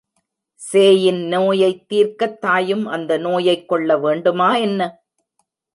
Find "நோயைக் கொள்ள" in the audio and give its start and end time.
3.17-3.97